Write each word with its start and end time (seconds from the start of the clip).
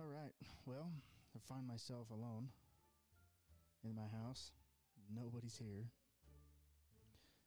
All 0.00 0.08
right. 0.08 0.32
Well, 0.64 0.88
I 1.36 1.38
find 1.46 1.68
myself 1.68 2.08
alone 2.08 2.48
in 3.84 3.94
my 3.94 4.08
house. 4.08 4.50
Nobody's 5.12 5.58
here. 5.58 5.92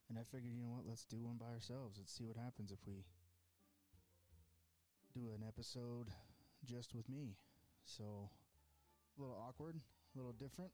And 0.07 0.19
I 0.19 0.21
figured, 0.21 0.53
you 0.53 0.61
know 0.61 0.69
what? 0.69 0.85
Let's 0.85 1.03
do 1.03 1.25
one 1.25 1.37
by 1.41 1.49
ourselves. 1.49 1.97
Let's 1.97 2.13
see 2.13 2.25
what 2.25 2.37
happens 2.37 2.69
if 2.69 2.77
we 2.85 3.05
do 5.15 5.33
an 5.33 5.41
episode 5.41 6.13
just 6.63 6.93
with 6.93 7.09
me. 7.09 7.33
So, 7.85 8.29
a 9.17 9.21
little 9.21 9.41
awkward, 9.49 9.77
a 10.13 10.17
little 10.17 10.33
different 10.33 10.69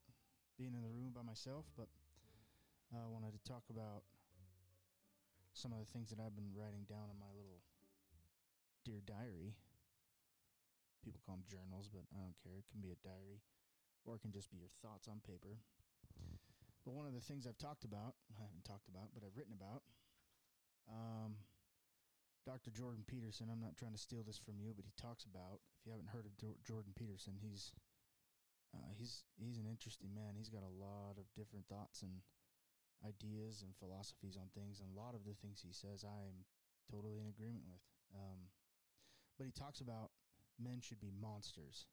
being 0.58 0.76
in 0.76 0.84
the 0.84 0.92
room 0.92 1.16
by 1.16 1.22
myself, 1.22 1.64
but 1.78 1.88
I 2.92 3.08
wanted 3.08 3.32
to 3.32 3.44
talk 3.48 3.64
about 3.70 4.04
some 5.54 5.72
of 5.72 5.80
the 5.80 5.88
things 5.94 6.10
that 6.10 6.20
I've 6.20 6.36
been 6.36 6.52
writing 6.52 6.84
down 6.90 7.08
in 7.08 7.16
my 7.16 7.32
little 7.32 7.64
dear 8.84 9.00
diary 9.08 9.56
people 11.04 11.24
call 11.26 11.40
them 11.40 11.48
journals, 11.48 11.90
but 11.92 12.06
I 12.12 12.20
don't 12.20 12.38
care. 12.44 12.60
It 12.60 12.70
can 12.72 12.84
be 12.84 12.92
a 12.92 13.00
diary 13.04 13.42
or 14.08 14.16
it 14.16 14.24
can 14.24 14.32
just 14.32 14.52
be 14.52 14.58
your 14.58 14.72
thoughts 14.82 15.08
on 15.08 15.20
paper. 15.22 15.60
But 16.88 16.96
one 16.96 17.06
of 17.06 17.14
the 17.14 17.22
things 17.22 17.46
I've 17.46 17.60
talked 17.60 17.84
about, 17.84 18.16
I 18.32 18.40
haven't 18.40 18.64
talked 18.64 18.88
about, 18.88 19.12
but 19.14 19.22
I've 19.22 19.36
written 19.36 19.54
about, 19.54 19.84
um, 20.88 21.38
Dr. 22.48 22.72
Jordan 22.72 23.04
Peterson. 23.06 23.52
I'm 23.52 23.62
not 23.62 23.78
trying 23.78 23.94
to 23.94 24.02
steal 24.02 24.24
this 24.24 24.40
from 24.40 24.58
you, 24.58 24.74
but 24.74 24.88
he 24.88 24.96
talks 24.98 25.28
about. 25.28 25.62
If 25.78 25.86
you 25.86 25.92
haven't 25.94 26.10
heard 26.10 26.26
of 26.26 26.34
Jordan 26.66 26.98
Peterson, 26.98 27.38
he's 27.38 27.78
uh, 28.74 28.90
he's 28.98 29.22
he's 29.38 29.62
an 29.62 29.70
interesting 29.70 30.10
man. 30.18 30.34
He's 30.34 30.50
got 30.50 30.66
a 30.66 30.78
lot 30.82 31.22
of 31.22 31.30
different 31.38 31.70
thoughts 31.70 32.02
and 32.02 32.26
ideas 33.06 33.62
and 33.62 33.76
philosophies 33.78 34.34
on 34.34 34.50
things, 34.58 34.82
and 34.82 34.90
a 34.90 34.98
lot 34.98 35.14
of 35.14 35.30
the 35.30 35.38
things 35.46 35.62
he 35.62 35.76
says, 35.76 36.02
I 36.02 36.26
am 36.26 36.48
totally 36.90 37.22
in 37.22 37.30
agreement 37.30 37.70
with. 37.70 37.84
Um, 38.18 38.50
but 39.38 39.46
he 39.46 39.54
talks 39.54 39.80
about 39.80 40.10
men 40.62 40.82
should 40.82 41.00
be 41.00 41.12
monsters. 41.16 41.88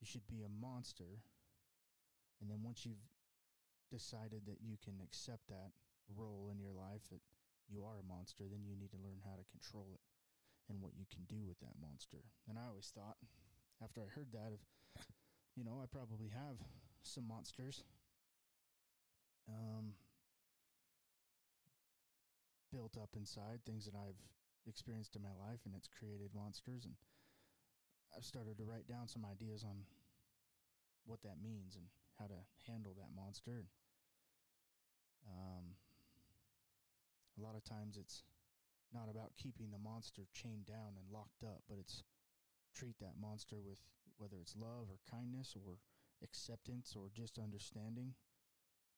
You 0.00 0.06
should 0.08 0.26
be 0.26 0.42
a 0.42 0.48
monster. 0.48 1.20
And 2.40 2.50
then 2.50 2.64
once 2.64 2.88
you've 2.88 3.04
decided 3.92 4.48
that 4.48 4.64
you 4.64 4.80
can 4.82 4.96
accept 5.04 5.48
that 5.48 5.76
role 6.16 6.48
in 6.50 6.58
your 6.58 6.72
life, 6.72 7.04
that 7.12 7.20
you 7.68 7.84
are 7.84 8.00
a 8.00 8.08
monster, 8.08 8.48
then 8.50 8.64
you 8.64 8.74
need 8.74 8.90
to 8.90 9.04
learn 9.04 9.20
how 9.22 9.36
to 9.36 9.52
control 9.52 9.92
it 9.92 10.00
and 10.68 10.80
what 10.80 10.96
you 10.96 11.04
can 11.12 11.22
do 11.28 11.44
with 11.46 11.58
that 11.60 11.76
monster. 11.82 12.24
And 12.48 12.56
I 12.56 12.66
always 12.70 12.90
thought, 12.94 13.18
after 13.82 14.00
I 14.00 14.08
heard 14.08 14.32
that, 14.32 14.54
of, 14.54 14.60
you 15.56 15.64
know, 15.64 15.80
I 15.82 15.86
probably 15.86 16.30
have 16.32 16.56
some 17.02 17.26
monsters. 17.26 17.84
Um, 19.48 19.98
built 22.72 22.96
up 22.96 23.10
inside 23.16 23.60
things 23.66 23.84
that 23.84 23.98
I've 23.98 24.20
experienced 24.66 25.16
in 25.16 25.22
my 25.22 25.34
life, 25.34 25.60
and 25.66 25.74
it's 25.74 25.90
created 25.90 26.30
monsters. 26.34 26.86
And 26.86 26.94
I've 28.16 28.24
started 28.24 28.58
to 28.58 28.64
write 28.64 28.88
down 28.88 29.08
some 29.08 29.24
ideas 29.24 29.64
on 29.64 29.86
what 31.06 31.22
that 31.22 31.42
means 31.42 31.76
and 31.76 31.86
how 32.18 32.26
to 32.26 32.40
handle 32.66 32.94
that 32.98 33.14
monster. 33.14 33.66
Um, 35.28 35.76
a 37.38 37.42
lot 37.42 37.56
of 37.56 37.64
times 37.64 37.96
it's 37.96 38.22
not 38.92 39.08
about 39.08 39.32
keeping 39.38 39.70
the 39.70 39.78
monster 39.78 40.26
chained 40.34 40.66
down 40.66 40.98
and 40.98 41.06
locked 41.12 41.44
up, 41.44 41.62
but 41.68 41.78
it's 41.78 42.02
treat 42.74 42.98
that 43.00 43.18
monster 43.20 43.56
with 43.62 43.78
whether 44.18 44.36
it's 44.40 44.56
love 44.56 44.90
or 44.90 44.98
kindness 45.10 45.56
or 45.56 45.78
acceptance 46.22 46.94
or 46.96 47.08
just 47.14 47.38
understanding. 47.38 48.14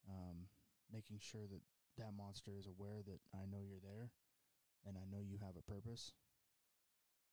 Um, 0.09 0.49
making 0.93 1.19
sure 1.21 1.47
that 1.47 1.63
that 1.99 2.17
monster 2.17 2.53
is 2.59 2.67
aware 2.67 3.01
that 3.07 3.21
I 3.33 3.47
know 3.47 3.63
you're 3.63 3.85
there 3.85 4.11
and 4.87 4.97
I 4.99 5.07
know 5.07 5.23
you 5.23 5.39
have 5.39 5.55
a 5.57 5.71
purpose, 5.71 6.13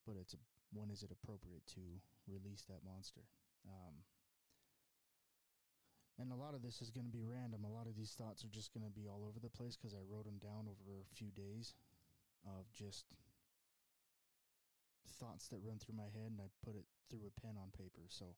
but 0.10 0.18
it's 0.18 0.34
a 0.34 0.42
when 0.74 0.90
is 0.90 1.06
it 1.06 1.14
appropriate 1.14 1.66
to 1.78 2.02
release 2.26 2.66
that 2.66 2.82
monster? 2.82 3.22
Um, 3.66 4.02
and 6.18 6.34
a 6.34 6.38
lot 6.38 6.54
of 6.54 6.62
this 6.62 6.82
is 6.82 6.90
going 6.90 7.06
to 7.06 7.14
be 7.14 7.26
random. 7.26 7.62
A 7.66 7.72
lot 7.72 7.86
of 7.86 7.98
these 7.98 8.14
thoughts 8.18 8.44
are 8.44 8.54
just 8.54 8.74
going 8.74 8.86
to 8.86 8.94
be 8.94 9.06
all 9.06 9.25
over 9.25 9.38
the 9.38 9.53
place 9.53 9.78
because 9.78 9.94
I 9.94 10.06
wrote 10.06 10.25
them 10.25 10.42
down 10.42 10.69
over 10.69 11.02
a 11.02 11.14
few 11.14 11.34
days 11.34 11.74
of 12.46 12.69
just 12.74 13.06
thoughts 15.18 15.50
that 15.50 15.64
run 15.66 15.81
through 15.81 15.98
my 15.98 16.09
head 16.14 16.30
and 16.30 16.42
I 16.42 16.53
put 16.62 16.78
it 16.78 16.86
through 17.09 17.25
a 17.25 17.34
pen 17.42 17.58
on 17.58 17.74
paper. 17.74 18.06
So 18.09 18.38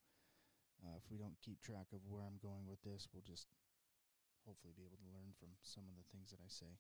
uh, 0.84 0.96
if 0.96 1.04
we 1.12 1.20
don't 1.20 1.36
keep 1.44 1.60
track 1.60 1.92
of 1.92 2.00
where 2.08 2.24
I'm 2.24 2.40
going 2.40 2.64
with 2.70 2.80
this, 2.86 3.12
we'll 3.12 3.28
just 3.28 3.52
hopefully 4.48 4.74
be 4.78 4.88
able 4.88 5.02
to 5.04 5.12
learn 5.12 5.36
from 5.36 5.52
some 5.64 5.84
of 5.90 6.00
the 6.00 6.08
things 6.16 6.32
that 6.32 6.40
I 6.40 6.50
say. 6.50 6.74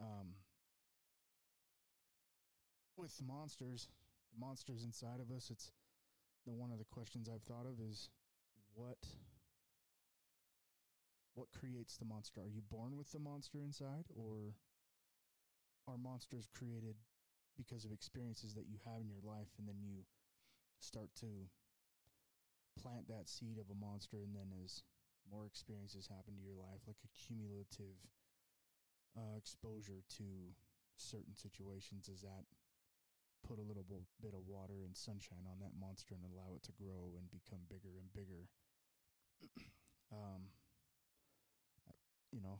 Um, 0.00 0.34
with 2.96 3.14
monsters, 3.20 3.88
the 4.34 4.44
monsters 4.44 4.82
inside 4.84 5.20
of 5.20 5.34
us, 5.34 5.50
it's 5.50 5.70
the 6.46 6.52
one 6.52 6.70
of 6.72 6.78
the 6.78 6.90
questions 6.90 7.28
I've 7.28 7.42
thought 7.42 7.66
of 7.66 7.80
is 7.80 8.10
what 8.74 8.98
what 11.34 11.48
creates 11.52 11.96
the 11.96 12.04
monster? 12.04 12.40
Are 12.40 12.50
you 12.50 12.62
born 12.70 12.96
with 12.96 13.10
the 13.10 13.18
monster 13.18 13.58
inside 13.58 14.06
or 14.14 14.54
are 15.88 15.98
monsters 15.98 16.48
created 16.54 16.94
because 17.56 17.84
of 17.84 17.92
experiences 17.92 18.54
that 18.54 18.70
you 18.70 18.78
have 18.86 19.02
in 19.02 19.08
your 19.08 19.22
life 19.22 19.50
and 19.58 19.66
then 19.66 19.82
you 19.82 20.06
start 20.78 21.10
to 21.20 21.50
plant 22.80 23.06
that 23.08 23.28
seed 23.28 23.58
of 23.58 23.70
a 23.70 23.78
monster 23.78 24.22
and 24.22 24.34
then 24.34 24.50
as 24.62 24.82
more 25.30 25.46
experiences 25.46 26.06
happen 26.06 26.34
to 26.34 26.42
your 26.42 26.54
life 26.54 26.82
like 26.86 27.02
a 27.02 27.14
cumulative 27.14 27.98
uh, 29.16 29.34
exposure 29.36 30.02
to 30.18 30.54
certain 30.96 31.34
situations 31.34 32.08
is 32.08 32.22
that 32.22 32.46
put 33.46 33.60
a 33.60 33.68
little 33.68 33.84
bit 33.84 34.32
of 34.32 34.40
water 34.48 34.82
and 34.84 34.96
sunshine 34.96 35.44
on 35.44 35.60
that 35.60 35.76
monster 35.78 36.16
and 36.16 36.24
allow 36.24 36.56
it 36.56 36.64
to 36.64 36.72
grow 36.72 37.12
and 37.20 37.28
become 37.30 37.60
bigger 37.68 38.00
and 38.00 38.08
bigger. 38.16 38.48
um, 40.12 40.48
you 42.32 42.40
know, 42.40 42.58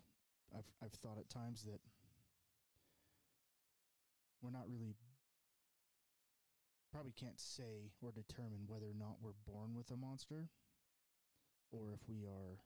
I've 0.52 0.68
I've 0.84 0.92
thought 1.00 1.18
at 1.18 1.32
times 1.32 1.64
that 1.64 1.80
we're 4.42 4.52
not 4.52 4.68
really 4.68 4.94
probably 6.92 7.12
can't 7.16 7.40
say 7.40 7.90
or 8.00 8.12
determine 8.12 8.68
whether 8.68 8.86
or 8.86 8.94
not 8.94 9.18
we're 9.20 9.34
born 9.50 9.74
with 9.74 9.90
a 9.90 9.96
monster 9.96 10.46
or 11.72 11.90
if 11.90 11.98
we 12.06 12.22
are 12.22 12.62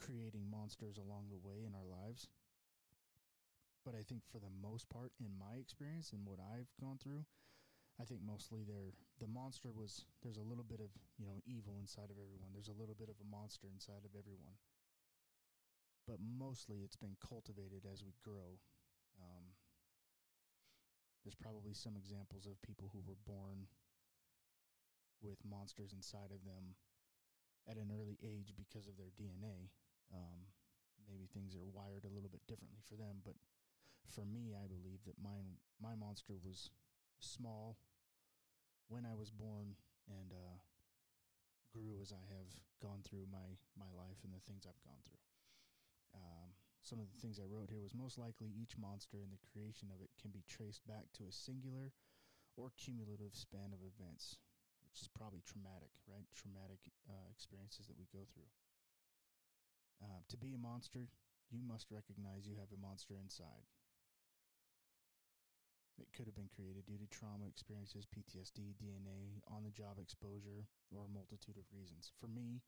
creating 0.00 0.48
monsters 0.50 0.96
along 0.96 1.28
the 1.28 1.36
way 1.46 1.60
in 1.66 1.74
our 1.74 1.84
lives 1.84 2.28
but 3.90 3.98
I 3.98 4.06
think 4.06 4.22
for 4.30 4.38
the 4.38 4.54
most 4.62 4.86
part, 4.86 5.10
in 5.18 5.34
my 5.34 5.58
experience 5.58 6.14
and 6.14 6.22
what 6.22 6.38
I've 6.38 6.70
gone 6.78 7.02
through, 7.02 7.26
I 7.98 8.06
think 8.06 8.22
mostly 8.22 8.62
there 8.62 8.94
the 9.18 9.26
monster 9.26 9.74
was 9.74 10.06
there's 10.22 10.38
a 10.38 10.46
little 10.46 10.62
bit 10.62 10.78
of 10.78 10.94
you 11.18 11.26
know 11.26 11.42
evil 11.42 11.74
inside 11.82 12.06
of 12.06 12.22
everyone. 12.22 12.54
There's 12.54 12.70
a 12.70 12.78
little 12.78 12.94
bit 12.94 13.10
of 13.10 13.18
a 13.18 13.26
monster 13.26 13.66
inside 13.66 14.06
of 14.06 14.14
everyone, 14.14 14.54
but 16.06 16.22
mostly 16.22 16.86
it's 16.86 16.94
been 16.94 17.18
cultivated 17.18 17.82
as 17.82 18.06
we 18.06 18.14
grow. 18.22 18.62
Um, 19.18 19.58
there's 21.26 21.34
probably 21.34 21.74
some 21.74 21.98
examples 21.98 22.46
of 22.46 22.62
people 22.62 22.94
who 22.94 23.02
were 23.02 23.18
born 23.26 23.66
with 25.18 25.42
monsters 25.42 25.90
inside 25.90 26.30
of 26.30 26.46
them 26.46 26.78
at 27.66 27.74
an 27.74 27.90
early 27.90 28.22
age 28.22 28.54
because 28.54 28.86
of 28.86 28.94
their 28.94 29.10
DNA. 29.18 29.74
Um, 30.14 30.46
maybe 31.10 31.26
things 31.26 31.58
are 31.58 31.66
wired 31.74 32.06
a 32.06 32.14
little 32.14 32.30
bit 32.30 32.46
differently 32.46 32.86
for 32.86 32.94
them, 32.94 33.18
but 33.26 33.34
for 34.08 34.24
me, 34.24 34.56
I 34.56 34.66
believe 34.66 35.04
that 35.06 35.20
mine 35.22 35.60
my 35.80 35.94
monster 35.94 36.34
was 36.40 36.70
small 37.20 37.76
when 38.88 39.04
I 39.06 39.14
was 39.14 39.30
born 39.30 39.76
and 40.08 40.32
uh, 40.32 40.58
grew 41.70 42.00
as 42.02 42.12
I 42.12 42.24
have 42.34 42.50
gone 42.82 43.00
through 43.04 43.30
my 43.30 43.60
my 43.78 43.90
life 43.94 44.24
and 44.24 44.32
the 44.32 44.42
things 44.44 44.66
I've 44.66 44.82
gone 44.82 45.00
through. 45.06 45.22
Um, 46.14 46.56
some 46.82 46.98
of 46.98 47.12
the 47.12 47.20
things 47.20 47.38
I 47.38 47.46
wrote 47.46 47.70
here 47.70 47.84
was 47.84 47.94
most 47.94 48.18
likely 48.18 48.50
each 48.50 48.74
monster 48.80 49.22
and 49.22 49.30
the 49.30 49.46
creation 49.52 49.92
of 49.92 50.02
it 50.02 50.10
can 50.18 50.32
be 50.32 50.42
traced 50.48 50.82
back 50.88 51.12
to 51.20 51.28
a 51.28 51.32
singular 51.32 51.92
or 52.56 52.72
cumulative 52.74 53.36
span 53.36 53.70
of 53.70 53.84
events, 53.84 54.40
which 54.82 54.98
is 54.98 55.08
probably 55.12 55.44
traumatic, 55.46 55.92
right? 56.08 56.26
Traumatic 56.34 56.82
uh, 57.06 57.28
experiences 57.30 57.86
that 57.86 58.00
we 58.00 58.10
go 58.10 58.26
through. 58.32 58.50
Uh, 60.02 60.24
to 60.32 60.36
be 60.40 60.56
a 60.56 60.58
monster, 60.58 61.06
you 61.52 61.60
must 61.62 61.92
recognize 61.92 62.48
you 62.48 62.56
have 62.56 62.72
a 62.72 62.80
monster 62.80 63.14
inside. 63.20 63.68
It 66.00 66.08
could 66.16 66.24
have 66.24 66.34
been 66.34 66.48
created 66.48 66.88
due 66.88 66.96
to 66.96 67.06
trauma 67.12 67.44
experiences, 67.44 68.08
PTSD, 68.08 68.72
DNA, 68.80 69.44
on 69.52 69.62
the 69.62 69.70
job 69.70 70.00
exposure, 70.00 70.64
or 70.88 71.04
a 71.04 71.12
multitude 71.12 71.60
of 71.60 71.68
reasons. 71.68 72.10
For 72.16 72.26
me, 72.26 72.64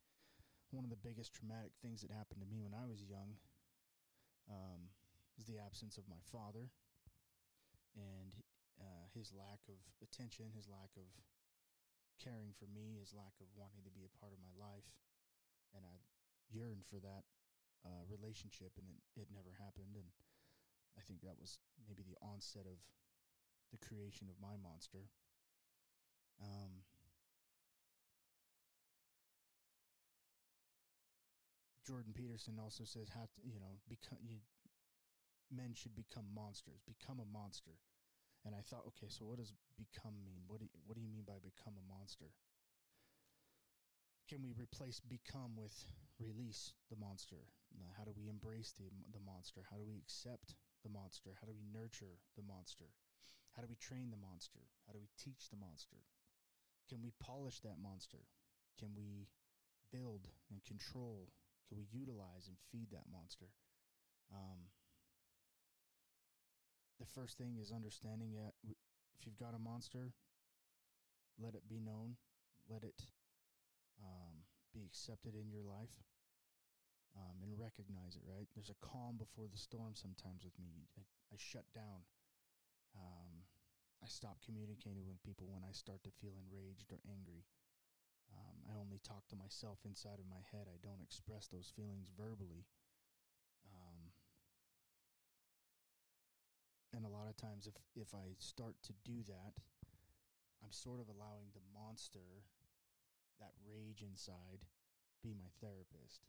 one 0.71 0.85
of 0.85 0.93
the 0.93 1.01
biggest 1.01 1.33
traumatic 1.33 1.73
things 1.81 2.05
that 2.05 2.13
happened 2.13 2.45
to 2.45 2.49
me 2.49 2.61
when 2.61 2.77
I 2.77 2.85
was 2.85 3.01
young 3.01 3.41
um, 4.53 4.93
was 5.37 5.49
the 5.49 5.57
absence 5.61 5.97
of 5.97 6.09
my 6.09 6.21
father 6.29 6.69
and 7.97 8.33
uh, 8.81 9.05
his 9.13 9.33
lack 9.33 9.61
of 9.69 9.81
attention, 10.01 10.53
his 10.53 10.69
lack 10.69 10.93
of 10.97 11.09
caring 12.21 12.53
for 12.57 12.69
me, 12.69 13.01
his 13.01 13.13
lack 13.13 13.37
of 13.41 13.49
wanting 13.57 13.85
to 13.85 13.93
be 13.93 14.05
a 14.05 14.17
part 14.21 14.33
of 14.33 14.41
my 14.41 14.53
life. 14.57 14.89
And 15.73 15.85
I 15.85 16.01
yearned 16.53 16.85
for 16.89 17.01
that 17.01 17.25
uh, 17.85 18.05
relationship, 18.09 18.77
and 18.77 18.87
it, 18.89 19.27
it 19.27 19.29
never 19.33 19.57
happened. 19.57 19.97
And 19.97 20.09
I 20.97 21.03
think 21.05 21.21
that 21.25 21.41
was 21.41 21.59
maybe 21.85 22.05
the 22.05 22.19
onset 22.21 22.69
of 22.69 22.81
the 23.73 23.81
creation 23.81 24.29
of 24.29 24.37
my 24.41 24.55
monster. 24.61 25.09
Um, 26.41 26.85
Jordan 31.87 32.15
Peterson 32.15 32.61
also 32.63 32.85
says 32.85 33.09
how 33.11 33.27
to, 33.27 33.39
you 33.43 33.59
know 33.59 33.81
become 33.89 34.19
you, 34.23 34.39
men 35.51 35.75
should 35.75 35.97
become 35.97 36.25
monsters. 36.35 36.81
Become 36.87 37.21
a 37.21 37.27
monster. 37.27 37.75
And 38.45 38.55
I 38.55 38.63
thought, 38.63 38.87
okay, 38.95 39.07
so 39.07 39.25
what 39.25 39.39
does 39.39 39.55
become 39.79 40.19
mean? 40.25 40.43
What 40.47 40.59
do 40.59 40.67
you, 40.67 40.75
what 40.87 40.97
do 40.99 41.03
you 41.03 41.11
mean 41.11 41.23
by 41.27 41.39
become 41.39 41.79
a 41.79 41.87
monster? 41.87 42.35
Can 44.27 44.43
we 44.43 44.55
replace 44.55 44.99
become 44.99 45.55
with 45.55 45.75
release 46.19 46.73
the 46.91 46.97
monster? 46.97 47.47
How 47.97 48.05
do 48.05 48.13
we 48.17 48.29
embrace 48.29 48.73
the 48.73 48.89
the 49.13 49.23
monster? 49.25 49.63
How 49.71 49.77
do 49.77 49.85
we 49.85 49.97
accept 49.97 50.55
the 50.83 50.91
monster? 50.91 51.37
How 51.41 51.47
do 51.47 51.53
we 51.53 51.65
nurture 51.73 52.19
the 52.37 52.43
monster? 52.43 52.91
How 53.55 53.63
do 53.63 53.69
we 53.69 53.77
train 53.77 54.11
the 54.11 54.21
monster 54.21 54.61
how 54.87 54.93
do 54.93 54.99
we 54.99 55.09
teach 55.17 55.51
the 55.51 55.57
monster 55.57 56.05
can 56.89 57.03
we 57.03 57.13
polish 57.21 57.61
that 57.61 57.81
monster 57.81 58.25
can 58.79 58.91
we 58.97 59.29
build 59.93 60.29
and 60.51 60.65
control 60.65 61.29
can 61.73 61.81
we 61.81 61.89
utilize 61.89 62.53
and 62.53 62.61
feed 62.69 62.93
that 62.93 63.09
monster? 63.09 63.49
Um, 64.29 64.69
the 67.01 67.09
first 67.09 67.39
thing 67.39 67.57
is 67.57 67.73
understanding 67.73 68.37
that 68.37 68.53
if 68.61 69.25
you've 69.25 69.41
got 69.41 69.57
a 69.57 69.59
monster, 69.59 70.13
let 71.41 71.55
it 71.55 71.65
be 71.65 71.81
known, 71.81 72.21
let 72.69 72.85
it 72.85 73.01
um, 74.05 74.45
be 74.75 74.85
accepted 74.85 75.33
in 75.33 75.49
your 75.49 75.65
life, 75.65 75.97
um, 77.17 77.41
and 77.41 77.57
recognize 77.57 78.21
it. 78.21 78.23
Right? 78.29 78.45
There's 78.53 78.69
a 78.69 78.85
calm 78.85 79.17
before 79.17 79.49
the 79.49 79.57
storm. 79.57 79.97
Sometimes 79.97 80.45
with 80.45 80.61
me, 80.61 80.85
I, 81.01 81.09
I 81.33 81.37
shut 81.41 81.65
down. 81.73 82.05
I 84.03 84.11
stop 84.11 84.43
communicating 84.43 85.07
with 85.07 85.23
people 85.23 85.47
when 85.47 85.63
I 85.63 85.71
start 85.71 86.03
to 86.03 86.19
feel 86.19 86.35
enraged 86.35 86.91
or 86.91 86.99
angry. 87.07 87.47
Um, 88.35 88.67
I 88.67 88.75
only 88.75 88.99
talk 88.99 89.31
to 89.31 89.39
myself 89.39 89.79
inside 89.87 90.19
of 90.19 90.27
my 90.27 90.43
head. 90.51 90.67
I 90.67 90.83
don't 90.83 91.05
express 91.05 91.47
those 91.47 91.71
feelings 91.71 92.11
verbally. 92.11 92.67
Um, 93.71 94.11
and 96.91 97.07
a 97.07 97.15
lot 97.15 97.31
of 97.31 97.39
times, 97.39 97.71
if 97.71 97.79
if 97.95 98.11
I 98.11 98.35
start 98.43 98.75
to 98.91 98.95
do 99.07 99.23
that, 99.31 99.55
I'm 100.59 100.75
sort 100.75 100.99
of 100.99 101.07
allowing 101.07 101.55
the 101.55 101.63
monster, 101.71 102.43
that 103.39 103.55
rage 103.63 104.03
inside, 104.03 104.67
be 105.23 105.31
my 105.31 105.51
therapist. 105.63 106.27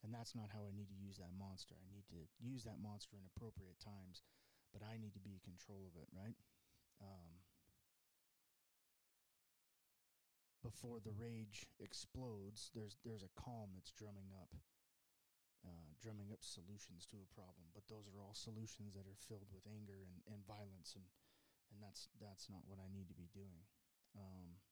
And 0.00 0.12
that's 0.12 0.36
not 0.36 0.52
how 0.52 0.68
I 0.68 0.72
need 0.76 0.92
to 0.92 1.00
use 1.00 1.16
that 1.16 1.32
monster. 1.32 1.76
I 1.80 1.88
need 1.88 2.04
to 2.12 2.28
use 2.36 2.64
that 2.64 2.80
monster 2.80 3.16
in 3.16 3.24
appropriate 3.24 3.80
times, 3.80 4.20
but 4.72 4.84
I 4.84 5.00
need 5.00 5.16
to 5.16 5.24
be 5.24 5.32
in 5.32 5.40
control 5.40 5.88
of 5.88 5.96
it, 5.96 6.08
right? 6.12 6.36
Um, 7.02 7.42
before 10.62 10.98
the 11.00 11.12
rage 11.12 11.68
explodes, 11.78 12.72
there's 12.72 12.96
there's 13.04 13.22
a 13.22 13.36
calm 13.36 13.76
that's 13.76 13.92
drumming 13.92 14.32
up, 14.32 14.54
uh, 15.64 15.92
drumming 16.00 16.32
up 16.32 16.40
solutions 16.40 17.04
to 17.12 17.20
a 17.20 17.34
problem. 17.36 17.68
But 17.76 17.84
those 17.86 18.08
are 18.08 18.18
all 18.18 18.34
solutions 18.34 18.96
that 18.96 19.04
are 19.04 19.20
filled 19.28 19.52
with 19.52 19.68
anger 19.68 20.04
and, 20.04 20.24
and 20.30 20.40
violence, 20.48 20.96
and 20.96 21.04
and 21.72 21.82
that's 21.82 22.08
that's 22.22 22.48
not 22.48 22.64
what 22.64 22.80
I 22.80 22.88
need 22.88 23.12
to 23.12 23.16
be 23.16 23.28
doing. 23.34 23.66
Um, 24.14 24.62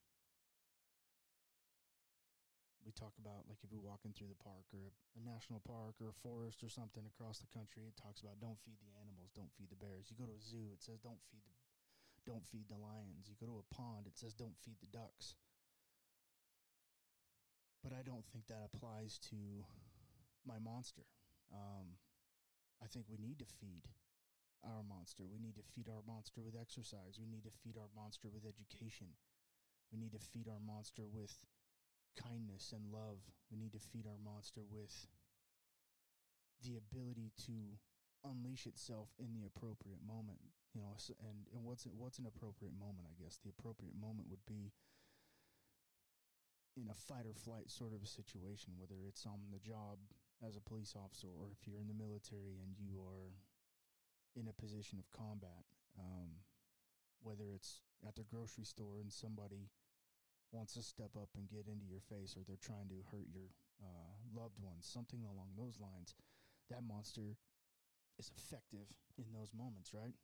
we 2.83 2.91
talk 2.91 3.15
about 3.19 3.47
like 3.47 3.63
if 3.63 3.71
you're 3.71 3.83
walking 3.83 4.11
through 4.11 4.31
the 4.31 4.43
park 4.43 4.67
or 4.75 4.91
a, 4.91 4.93
a 5.19 5.23
national 5.23 5.63
park 5.63 5.99
or 6.03 6.11
a 6.11 6.23
forest 6.23 6.67
or 6.67 6.71
something 6.71 7.07
across 7.07 7.39
the 7.39 7.51
country, 7.55 7.87
it 7.87 7.95
talks 7.95 8.23
about 8.23 8.43
don't 8.43 8.59
feed 8.67 8.79
the 8.83 8.91
animals, 8.99 9.31
don't 9.35 9.55
feed 9.55 9.71
the 9.71 9.79
bears. 9.79 10.11
You 10.11 10.19
go 10.19 10.27
to 10.27 10.35
a 10.35 10.43
zoo, 10.43 10.75
it 10.75 10.83
says 10.83 10.99
don't 10.99 11.23
feed 11.31 11.47
the 11.47 11.62
don't 12.27 12.47
feed 12.47 12.69
the 12.69 12.79
lions. 12.79 13.29
You 13.29 13.37
go 13.39 13.47
to 13.47 13.63
a 13.63 13.75
pond, 13.75 14.07
it 14.07 14.17
says 14.17 14.35
don't 14.35 14.59
feed 14.65 14.77
the 14.81 14.91
ducks 14.91 15.35
but 17.83 17.93
I 17.93 18.07
don't 18.07 18.25
think 18.31 18.47
that 18.47 18.71
applies 18.71 19.19
to 19.35 19.67
my 20.47 20.59
monster. 20.63 21.03
Um, 21.51 21.99
I 22.79 22.87
think 22.87 23.07
we 23.11 23.19
need 23.19 23.43
to 23.43 23.49
feed 23.59 23.91
our 24.63 24.87
monster. 24.87 25.27
We 25.27 25.43
need 25.43 25.59
to 25.59 25.67
feed 25.75 25.91
our 25.91 26.03
monster 26.07 26.39
with 26.39 26.55
exercise. 26.55 27.19
We 27.19 27.27
need 27.27 27.43
to 27.43 27.55
feed 27.67 27.75
our 27.75 27.91
monster 27.91 28.31
with 28.31 28.47
education. 28.47 29.11
We 29.91 29.99
need 29.99 30.15
to 30.15 30.23
feed 30.23 30.47
our 30.47 30.63
monster 30.63 31.03
with 31.11 31.35
kindness 32.15 32.71
and 32.71 32.87
love. 32.95 33.19
We 33.51 33.59
need 33.59 33.75
to 33.75 33.83
feed 33.83 34.07
our 34.07 34.23
monster 34.23 34.63
with 34.63 34.95
the 36.63 36.79
ability 36.79 37.35
to 37.51 37.83
unleash 38.25 38.67
itself 38.67 39.09
in 39.19 39.35
the 39.35 39.47
appropriate 39.47 40.03
moment. 40.03 40.41
You 40.75 40.81
know, 40.81 40.97
and, 41.21 41.45
and 41.53 41.63
what's 41.65 41.85
what's 41.93 42.19
an 42.19 42.27
appropriate 42.27 42.73
moment? 42.73 43.05
I 43.05 43.15
guess 43.21 43.39
the 43.45 43.53
appropriate 43.53 43.95
moment 43.95 44.33
would 44.33 44.45
be 44.49 44.73
in 46.77 46.89
a 46.89 46.97
fight 46.97 47.29
or 47.29 47.37
flight 47.37 47.69
sort 47.69 47.93
of 47.93 48.01
a 48.01 48.09
situation, 48.09 48.73
whether 48.81 48.97
it's 49.05 49.27
on 49.27 49.53
the 49.53 49.61
job 49.61 50.01
as 50.41 50.57
a 50.57 50.65
police 50.65 50.97
officer 50.97 51.29
or 51.37 51.53
if 51.53 51.69
you're 51.69 51.79
in 51.79 51.89
the 51.89 51.95
military 51.95 52.57
and 52.65 52.73
you 52.81 52.97
are 53.05 53.37
in 54.35 54.49
a 54.49 54.57
position 54.57 54.99
of 54.99 55.05
combat, 55.13 55.69
um, 56.01 56.41
whether 57.21 57.53
it's 57.53 57.85
at 58.09 58.17
the 58.17 58.25
grocery 58.25 58.65
store 58.65 58.99
and 58.99 59.13
somebody 59.13 59.69
wants 60.51 60.75
to 60.75 60.83
step 60.83 61.13
up 61.17 61.29
and 61.37 61.49
get 61.49 61.69
into 61.69 61.85
your 61.85 62.01
face 62.01 62.37
or 62.37 62.43
they're 62.45 62.61
trying 62.61 62.89
to 62.89 63.05
hurt 63.13 63.29
your 63.29 63.53
uh, 63.81 64.13
loved 64.33 64.59
ones, 64.61 64.89
something 64.89 65.25
along 65.25 65.53
those 65.57 65.79
lines, 65.81 66.17
that 66.71 66.83
monster 66.83 67.37
is 68.19 68.31
effective 68.37 68.87
in 69.19 69.33
those 69.33 69.53
moments, 69.55 69.93
right? 69.95 70.15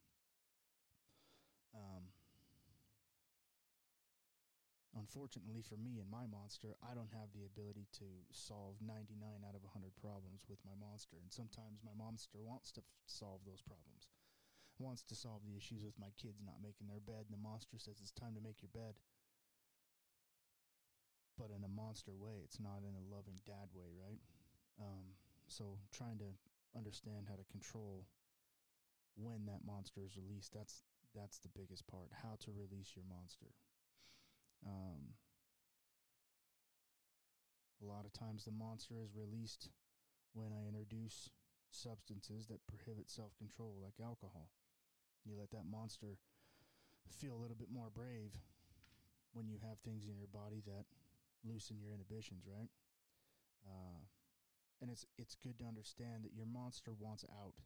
Um, 1.74 2.08
Unfortunately 4.96 5.62
for 5.62 5.78
me 5.78 6.02
and 6.02 6.10
my 6.10 6.26
monster, 6.26 6.74
I 6.82 6.96
don't 6.96 7.12
have 7.14 7.30
the 7.30 7.46
ability 7.46 7.86
to 8.02 8.08
solve 8.34 8.80
99 8.82 9.46
out 9.46 9.54
of 9.54 9.62
100 9.62 9.94
problems 10.00 10.42
with 10.50 10.58
my 10.66 10.74
monster. 10.74 11.20
And 11.22 11.30
sometimes 11.30 11.84
my 11.86 11.94
monster 11.94 12.42
wants 12.42 12.74
to 12.74 12.82
f- 12.82 12.88
solve 13.06 13.44
those 13.46 13.62
problems, 13.62 14.10
wants 14.82 15.06
to 15.06 15.14
solve 15.14 15.46
the 15.46 15.54
issues 15.54 15.86
with 15.86 15.94
my 16.02 16.10
kids 16.18 16.42
not 16.42 16.64
making 16.64 16.90
their 16.90 17.04
bed. 17.04 17.30
And 17.30 17.34
the 17.36 17.46
monster 17.46 17.78
says 17.78 18.02
it's 18.02 18.16
time 18.16 18.34
to 18.34 18.42
make 18.42 18.58
your 18.58 18.74
bed. 18.74 18.98
But 21.38 21.54
in 21.54 21.62
a 21.62 21.70
monster 21.70 22.16
way, 22.16 22.42
it's 22.42 22.58
not 22.58 22.82
in 22.82 22.96
a 22.98 23.08
loving 23.12 23.38
dad 23.46 23.70
way, 23.76 23.94
right? 23.94 24.18
Um, 24.82 25.14
so 25.46 25.78
trying 25.94 26.18
to 26.18 26.34
understand 26.76 27.26
how 27.28 27.36
to 27.36 27.52
control 27.52 28.06
when 29.16 29.46
that 29.46 29.66
monster 29.66 30.00
is 30.04 30.16
released, 30.16 30.54
that's 30.54 30.82
that's 31.14 31.38
the 31.38 31.50
biggest 31.56 31.86
part. 31.88 32.10
How 32.22 32.36
to 32.44 32.52
release 32.52 32.92
your 32.94 33.04
monster. 33.08 33.50
Um, 34.66 35.16
a 37.82 37.86
lot 37.86 38.04
of 38.04 38.12
times 38.12 38.44
the 38.44 38.52
monster 38.52 38.94
is 39.02 39.16
released 39.16 39.70
when 40.34 40.52
I 40.52 40.68
introduce 40.68 41.30
substances 41.70 42.46
that 42.46 42.66
prohibit 42.66 43.10
self 43.10 43.36
control, 43.38 43.78
like 43.82 43.98
alcohol. 44.02 44.50
You 45.24 45.34
let 45.38 45.50
that 45.50 45.66
monster 45.68 46.18
feel 47.10 47.34
a 47.34 47.40
little 47.42 47.56
bit 47.58 47.72
more 47.72 47.90
brave 47.92 48.38
when 49.32 49.48
you 49.48 49.58
have 49.62 49.78
things 49.80 50.06
in 50.06 50.16
your 50.16 50.30
body 50.30 50.62
that 50.66 50.84
loosen 51.44 51.78
your 51.80 51.92
inhibitions, 51.92 52.44
right? 52.46 52.70
Uh, 53.66 54.02
and 54.80 54.90
it's 54.90 55.06
it's 55.18 55.34
good 55.34 55.58
to 55.58 55.66
understand 55.66 56.22
that 56.24 56.34
your 56.34 56.46
monster 56.46 56.92
wants 56.94 57.24
out. 57.28 57.58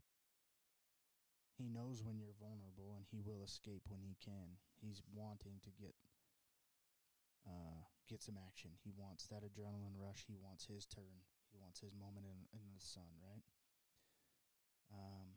He 1.59 1.69
knows 1.69 2.03
when 2.03 2.19
you're 2.19 2.37
vulnerable, 2.41 2.97
and 2.97 3.05
he 3.13 3.21
will 3.21 3.45
escape 3.45 3.85
when 3.89 4.01
he 4.01 4.17
can. 4.19 4.57
He's 4.81 5.03
wanting 5.13 5.61
to 5.63 5.71
get 5.77 5.95
uh, 7.47 7.85
get 8.09 8.23
some 8.23 8.39
action. 8.41 8.73
He 8.83 8.93
wants 8.97 9.29
that 9.29 9.45
adrenaline 9.45 9.99
rush. 9.99 10.25
He 10.27 10.39
wants 10.41 10.67
his 10.67 10.87
turn. 10.87 11.27
He 11.53 11.61
wants 11.61 11.81
his 11.81 11.93
moment 11.93 12.25
in, 12.25 12.39
in 12.57 12.65
the 12.73 12.81
sun, 12.81 13.13
right? 13.21 13.45
Um, 14.93 15.37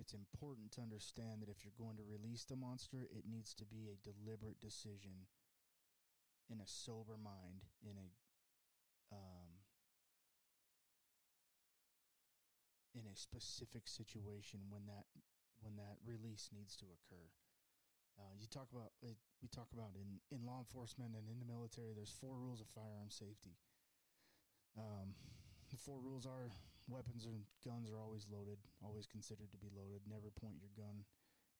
it's 0.00 0.16
important 0.16 0.72
to 0.72 0.80
understand 0.80 1.44
that 1.44 1.52
if 1.52 1.60
you're 1.60 1.76
going 1.76 2.00
to 2.00 2.08
release 2.08 2.48
the 2.48 2.56
monster, 2.56 3.04
it 3.12 3.28
needs 3.28 3.52
to 3.60 3.68
be 3.68 3.92
a 3.92 4.00
deliberate 4.00 4.56
decision 4.58 5.28
in 6.48 6.58
a 6.58 6.66
sober 6.66 7.20
mind, 7.20 7.68
in 7.84 8.00
a 8.00 8.08
um, 9.12 9.60
in 12.96 13.04
a 13.04 13.14
specific 13.14 13.84
situation 13.84 14.60
when 14.72 14.88
that 14.88 15.04
when 15.60 15.76
that 15.76 16.00
release 16.08 16.48
needs 16.48 16.74
to 16.80 16.88
occur. 16.88 17.28
Uh, 18.18 18.32
you 18.40 18.48
talk 18.48 18.68
about 18.72 18.96
it, 19.04 19.16
we 19.44 19.48
talk 19.48 19.68
about 19.72 19.92
in, 19.96 20.20
in 20.34 20.44
law 20.44 20.58
enforcement 20.58 21.12
and 21.12 21.28
in 21.28 21.38
the 21.38 21.48
military. 21.48 21.92
There's 21.94 22.12
four 22.12 22.36
rules 22.36 22.60
of 22.60 22.68
firearm 22.72 23.08
safety. 23.08 23.56
Um, 24.76 25.12
the 25.70 25.76
four 25.76 26.00
rules 26.00 26.26
are 26.26 26.50
weapons 26.90 27.24
and 27.24 27.46
guns 27.64 27.88
are 27.88 27.98
always 28.02 28.26
loaded, 28.26 28.58
always 28.82 29.06
considered 29.06 29.50
to 29.54 29.60
be 29.62 29.70
loaded. 29.70 30.02
Never 30.04 30.34
point 30.34 30.60
your 30.60 30.74
gun 30.74 31.06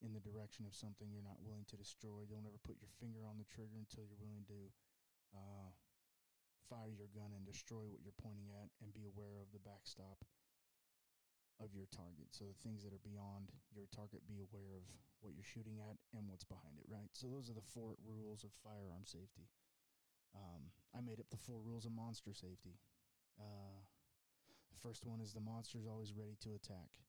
in 0.03 0.13
the 0.13 0.21
direction 0.21 0.67
of 0.67 0.75
something 0.75 1.13
you're 1.13 1.25
not 1.25 1.41
willing 1.41 1.65
to 1.71 1.79
destroy. 1.79 2.27
Don't 2.27 2.49
ever 2.49 2.61
put 2.61 2.83
your 2.83 2.93
finger 2.99 3.23
on 3.25 3.39
the 3.39 3.49
trigger 3.49 3.79
until 3.79 4.05
you're 4.05 4.21
willing 4.21 4.45
to 4.49 4.61
uh, 5.37 5.71
fire 6.67 6.91
your 6.91 7.11
gun 7.13 7.35
and 7.35 7.45
destroy 7.45 7.87
what 7.91 8.03
you're 8.03 8.17
pointing 8.19 8.51
at, 8.55 8.71
and 8.83 8.95
be 8.95 9.07
aware 9.07 9.43
of 9.43 9.51
the 9.51 9.63
backstop 9.63 10.23
of 11.61 11.77
your 11.77 11.91
target. 11.93 12.33
So 12.33 12.49
the 12.49 12.63
things 12.65 12.87
that 12.87 12.97
are 12.97 13.05
beyond 13.05 13.53
your 13.75 13.91
target, 13.93 14.25
be 14.25 14.41
aware 14.41 14.73
of 14.73 14.87
what 15.21 15.37
you're 15.37 15.45
shooting 15.45 15.83
at 15.85 16.01
and 16.17 16.25
what's 16.25 16.49
behind 16.49 16.81
it, 16.81 16.89
right? 16.89 17.13
So 17.13 17.29
those 17.29 17.53
are 17.53 17.59
the 17.59 17.71
four 17.77 18.01
rules 18.01 18.41
of 18.41 18.57
firearm 18.65 19.05
safety. 19.05 19.51
Um, 20.33 20.73
I 20.97 21.05
made 21.05 21.21
up 21.21 21.29
the 21.29 21.43
four 21.43 21.61
rules 21.61 21.85
of 21.85 21.93
monster 21.93 22.33
safety. 22.33 22.81
Uh, 23.37 23.80
first 24.83 25.05
one 25.05 25.21
is 25.21 25.33
the 25.33 25.45
monster 25.45 25.79
is 25.79 25.87
always 25.87 26.13
ready 26.17 26.37
to 26.41 26.57
attack. 26.57 27.01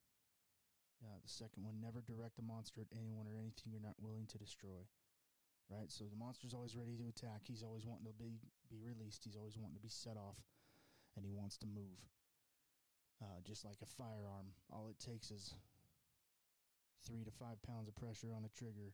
Uh, 1.02 1.18
the 1.18 1.32
second 1.32 1.66
one, 1.66 1.82
never 1.82 2.06
direct 2.06 2.38
the 2.38 2.46
monster 2.46 2.82
at 2.82 2.94
anyone 2.94 3.26
or 3.26 3.34
anything 3.34 3.74
you're 3.74 3.82
not 3.82 3.98
willing 3.98 4.30
to 4.30 4.38
destroy. 4.38 4.86
Right? 5.66 5.90
So 5.90 6.06
the 6.06 6.20
monster's 6.20 6.54
always 6.54 6.76
ready 6.76 7.00
to 7.00 7.08
attack. 7.10 7.48
He's 7.48 7.64
always 7.64 7.88
wanting 7.88 8.12
to 8.12 8.18
be, 8.20 8.38
be 8.70 8.84
released. 8.84 9.24
He's 9.24 9.40
always 9.40 9.58
wanting 9.58 9.80
to 9.80 9.88
be 9.88 9.90
set 9.90 10.20
off, 10.20 10.38
and 11.16 11.26
he 11.26 11.32
wants 11.32 11.58
to 11.64 11.68
move. 11.68 11.98
Uh, 13.24 13.40
just 13.46 13.64
like 13.64 13.80
a 13.82 13.90
firearm, 13.98 14.52
all 14.70 14.90
it 14.92 15.00
takes 15.00 15.32
is 15.32 15.56
three 17.06 17.24
to 17.24 17.32
five 17.32 17.62
pounds 17.64 17.88
of 17.88 17.96
pressure 17.96 18.34
on 18.36 18.46
a 18.46 18.52
trigger, 18.58 18.94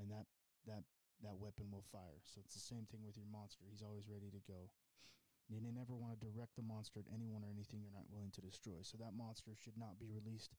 and 0.00 0.10
that 0.10 0.26
that 0.66 0.84
that 1.22 1.38
weapon 1.38 1.70
will 1.70 1.84
fire. 1.92 2.20
So 2.24 2.40
it's 2.44 2.54
the 2.54 2.64
same 2.64 2.86
thing 2.90 3.04
with 3.04 3.16
your 3.16 3.28
monster. 3.30 3.64
He's 3.68 3.84
always 3.84 4.08
ready 4.08 4.30
to 4.32 4.42
go. 4.48 4.72
You 5.48 5.64
never 5.64 5.96
want 5.96 6.12
to 6.12 6.20
direct 6.20 6.60
the 6.60 6.68
monster 6.68 7.00
at 7.00 7.08
anyone 7.08 7.40
or 7.40 7.48
anything 7.48 7.80
you're 7.80 7.96
not 7.96 8.12
willing 8.12 8.32
to 8.36 8.44
destroy. 8.44 8.84
So 8.84 9.00
that 9.00 9.16
monster 9.16 9.56
should 9.56 9.80
not 9.80 9.96
be 9.96 10.12
released 10.12 10.52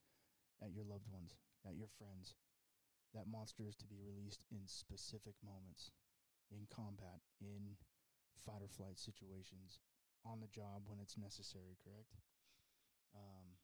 at 0.66 0.74
your 0.74 0.84
loved 0.84 1.06
ones, 1.14 1.38
at 1.62 1.78
your 1.78 1.94
friends. 2.02 2.34
That 3.14 3.30
monster 3.30 3.70
is 3.70 3.78
to 3.86 3.90
be 3.90 4.02
released 4.02 4.50
in 4.50 4.66
specific 4.66 5.38
moments, 5.46 5.94
in 6.50 6.66
combat, 6.74 7.22
in 7.38 7.78
fight 8.42 8.66
or 8.66 8.70
flight 8.70 8.98
situations, 8.98 9.78
on 10.26 10.42
the 10.42 10.50
job 10.50 10.90
when 10.90 10.98
it's 10.98 11.18
necessary, 11.18 11.78
correct? 11.86 12.18
Um, 13.14 13.58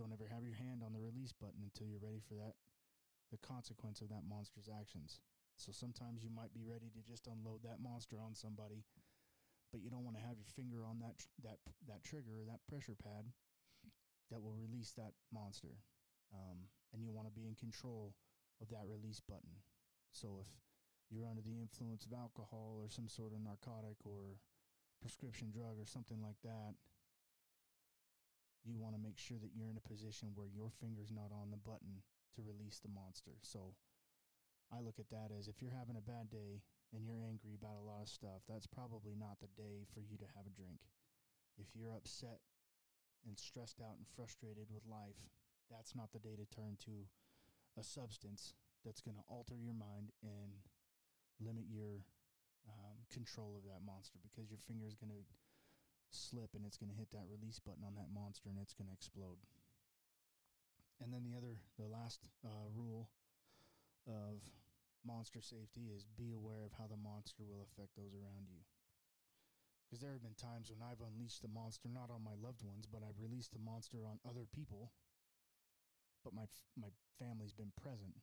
don't 0.00 0.12
ever 0.12 0.32
have 0.32 0.48
your 0.48 0.56
hand 0.56 0.80
on 0.80 0.96
the 0.96 1.04
release 1.04 1.32
button 1.36 1.60
until 1.60 1.86
you're 1.86 2.00
ready 2.02 2.24
for 2.24 2.34
that, 2.40 2.56
the 3.28 3.40
consequence 3.44 4.00
of 4.00 4.08
that 4.08 4.24
monster's 4.24 4.68
actions. 4.72 5.20
So 5.60 5.72
sometimes 5.72 6.24
you 6.24 6.32
might 6.32 6.56
be 6.56 6.64
ready 6.64 6.88
to 6.88 7.04
just 7.04 7.28
unload 7.28 7.60
that 7.62 7.84
monster 7.84 8.16
on 8.16 8.34
somebody, 8.34 8.84
but 9.72 9.80
you 9.80 9.88
don't 9.88 10.04
want 10.04 10.20
to 10.20 10.22
have 10.22 10.36
your 10.36 10.52
finger 10.52 10.84
on 10.84 11.00
that 11.00 11.16
that 11.42 11.58
that 11.88 12.04
trigger 12.04 12.38
or 12.38 12.46
that 12.46 12.60
pressure 12.68 12.94
pad 12.94 13.32
that 14.30 14.40
will 14.44 14.54
release 14.54 14.92
that 14.96 15.16
monster. 15.32 15.80
Um, 16.32 16.68
and 16.92 17.04
you 17.04 17.12
want 17.12 17.28
to 17.28 17.34
be 17.34 17.48
in 17.48 17.56
control 17.56 18.14
of 18.60 18.68
that 18.68 18.88
release 18.88 19.20
button. 19.20 19.64
So 20.12 20.40
if 20.40 20.48
you're 21.08 21.28
under 21.28 21.44
the 21.44 21.60
influence 21.60 22.04
of 22.04 22.12
alcohol 22.12 22.80
or 22.80 22.88
some 22.88 23.08
sort 23.08 23.32
of 23.32 23.40
narcotic 23.40 24.00
or 24.04 24.40
prescription 25.00 25.52
drug 25.52 25.76
or 25.76 25.84
something 25.84 26.20
like 26.20 26.40
that, 26.44 26.76
you 28.64 28.78
want 28.78 28.94
to 28.94 29.02
make 29.02 29.18
sure 29.18 29.36
that 29.42 29.52
you're 29.52 29.68
in 29.68 29.80
a 29.80 29.88
position 29.88 30.32
where 30.32 30.48
your 30.48 30.70
finger's 30.70 31.10
not 31.10 31.34
on 31.34 31.50
the 31.50 31.60
button 31.60 32.00
to 32.36 32.40
release 32.40 32.78
the 32.80 32.92
monster. 32.92 33.36
So 33.42 33.74
I 34.72 34.80
look 34.80 34.96
at 34.96 35.10
that 35.10 35.34
as 35.36 35.48
if 35.48 35.60
you're 35.60 35.76
having 35.76 35.98
a 35.98 36.04
bad 36.04 36.30
day 36.30 36.62
and 36.92 37.08
you're 37.08 37.24
angry 37.24 37.56
about 37.56 37.80
a 37.80 37.88
lot 37.88 38.04
of 38.04 38.12
stuff, 38.12 38.44
that's 38.44 38.68
probably 38.68 39.16
not 39.16 39.40
the 39.40 39.50
day 39.56 39.88
for 39.92 40.04
you 40.04 40.20
to 40.20 40.28
have 40.36 40.44
a 40.44 40.52
drink. 40.52 40.84
If 41.56 41.72
you're 41.72 41.96
upset 41.96 42.44
and 43.24 43.36
stressed 43.36 43.80
out 43.80 43.96
and 43.96 44.06
frustrated 44.14 44.68
with 44.68 44.84
life, 44.84 45.18
that's 45.72 45.96
not 45.96 46.12
the 46.12 46.20
day 46.20 46.36
to 46.36 46.46
turn 46.52 46.76
to 46.84 47.08
a 47.80 47.84
substance 47.84 48.52
that's 48.84 49.00
going 49.00 49.16
to 49.16 49.24
alter 49.32 49.56
your 49.56 49.72
mind 49.72 50.12
and 50.20 50.68
limit 51.40 51.64
your 51.70 52.04
um, 52.68 53.00
control 53.08 53.56
of 53.56 53.64
that 53.64 53.80
monster 53.80 54.20
because 54.20 54.52
your 54.52 54.60
finger 54.60 54.84
is 54.84 54.94
going 54.94 55.10
to 55.10 55.24
slip 56.12 56.52
and 56.52 56.68
it's 56.68 56.76
going 56.76 56.92
to 56.92 56.98
hit 56.98 57.08
that 57.10 57.24
release 57.32 57.58
button 57.58 57.82
on 57.82 57.96
that 57.96 58.12
monster 58.12 58.52
and 58.52 58.60
it's 58.60 58.76
going 58.76 58.86
to 58.86 58.96
explode. 58.96 59.40
And 61.00 61.10
then 61.10 61.24
the 61.24 61.34
other, 61.34 61.56
the 61.80 61.88
last 61.88 62.28
uh, 62.44 62.68
rule 62.76 63.08
of 64.06 64.44
monster 65.06 65.40
safety 65.40 65.90
is 65.90 66.06
be 66.16 66.32
aware 66.32 66.64
of 66.64 66.74
how 66.78 66.86
the 66.86 66.98
monster 66.98 67.42
will 67.42 67.62
affect 67.62 67.94
those 67.94 68.14
around 68.14 68.48
you. 68.48 68.62
Because 69.84 70.00
there 70.00 70.16
have 70.16 70.24
been 70.24 70.38
times 70.38 70.72
when 70.72 70.80
I've 70.80 71.04
unleashed 71.04 71.44
the 71.44 71.52
monster 71.52 71.88
not 71.92 72.08
on 72.08 72.24
my 72.24 72.32
loved 72.40 72.64
ones, 72.64 72.88
but 72.88 73.04
I've 73.04 73.20
released 73.20 73.52
the 73.52 73.60
monster 73.60 74.08
on 74.08 74.24
other 74.24 74.48
people. 74.48 74.92
But 76.24 76.32
my 76.32 76.46
my 76.78 76.88
family's 77.18 77.52
been 77.52 77.74
present, 77.76 78.16